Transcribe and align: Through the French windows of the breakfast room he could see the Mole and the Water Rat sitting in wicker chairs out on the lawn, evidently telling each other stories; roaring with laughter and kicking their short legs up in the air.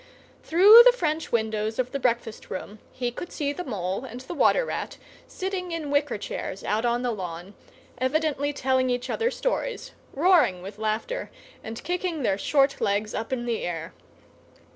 Through 0.41 0.81
the 0.83 0.91
French 0.97 1.31
windows 1.31 1.77
of 1.77 1.91
the 1.91 1.99
breakfast 1.99 2.49
room 2.49 2.79
he 2.91 3.11
could 3.11 3.31
see 3.31 3.53
the 3.53 3.63
Mole 3.63 4.03
and 4.03 4.19
the 4.21 4.33
Water 4.33 4.65
Rat 4.65 4.97
sitting 5.27 5.71
in 5.71 5.91
wicker 5.91 6.17
chairs 6.17 6.63
out 6.63 6.85
on 6.85 7.03
the 7.03 7.11
lawn, 7.11 7.53
evidently 7.99 8.51
telling 8.51 8.89
each 8.89 9.11
other 9.11 9.29
stories; 9.29 9.91
roaring 10.13 10.63
with 10.63 10.79
laughter 10.79 11.29
and 11.63 11.83
kicking 11.83 12.23
their 12.23 12.39
short 12.39 12.81
legs 12.81 13.13
up 13.13 13.31
in 13.31 13.45
the 13.45 13.61
air. 13.63 13.93